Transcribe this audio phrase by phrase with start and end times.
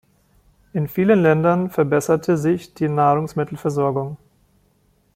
[0.73, 4.17] In vielen Ländern verbesserte sich die Nahrungsmittelversorgung.